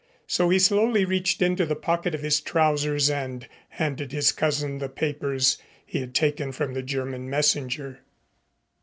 [0.25, 4.89] So he slowly reached into the pocket of his trousers and handed his cousin the
[4.89, 7.99] papers he had taken from the German messenger.